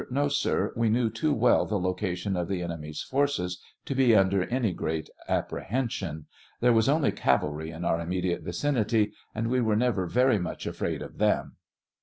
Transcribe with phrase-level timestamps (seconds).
[0.09, 4.45] No, sir; we knew too well the location of the enemy's forces to be under
[4.47, 6.25] any great apprehension.
[6.59, 11.03] There was only cavalry in our immediate vicinity, and we were never very much afraid
[11.03, 11.57] of them.